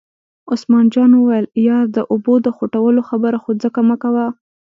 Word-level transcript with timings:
عثمان 0.51 0.85
جان 0.93 1.11
وویل: 1.15 1.45
یار 1.67 1.85
د 1.95 1.97
اوبو 2.11 2.33
د 2.45 2.47
خوټولو 2.57 3.01
خبره 3.09 3.37
خو 3.43 3.51
ځکه 3.63 3.79
مکوه. 3.89 4.25